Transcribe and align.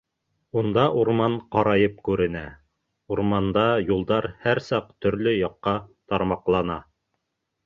Унда 0.59 0.85
урман 1.01 1.35
ҡарайып 1.55 1.99
күренә, 2.09 2.41
урманда 3.17 3.67
юлдар 3.91 4.29
һәр 4.47 4.63
саҡ 4.69 4.89
төрлө 5.07 5.37
яҡҡа 5.37 5.77
тармаҡлана. 5.93 6.81